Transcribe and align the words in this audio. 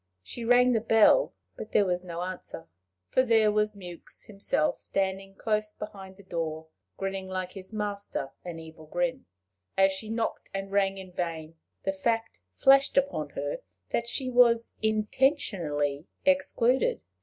She 0.23 0.43
rang 0.43 0.71
the 0.73 0.79
bell, 0.81 1.35
but 1.55 1.73
there 1.73 1.85
was 1.85 2.03
no 2.03 2.23
answer 2.23 2.65
for 3.09 3.21
there 3.21 3.51
was 3.51 3.75
Mewks 3.75 4.23
himself 4.25 4.79
standing 4.79 5.35
close 5.35 5.73
behind 5.73 6.17
the 6.17 6.23
door, 6.23 6.65
grinning 6.97 7.27
like 7.29 7.51
his 7.51 7.71
master 7.71 8.31
an 8.43 8.57
evil 8.57 8.87
grin. 8.87 9.27
As 9.77 9.91
she 9.91 10.09
knocked 10.09 10.49
and 10.55 10.71
rang 10.71 10.97
in 10.97 11.11
vain, 11.11 11.53
the 11.83 11.91
fact 11.91 12.39
flashed 12.55 12.97
upon 12.97 13.29
her 13.37 13.59
that 13.91 14.07
she 14.07 14.27
was 14.27 14.71
intentionally 14.81 16.07
excluded. 16.25 17.01